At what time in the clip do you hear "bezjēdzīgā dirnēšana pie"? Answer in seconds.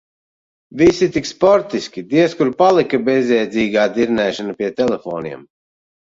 3.09-4.71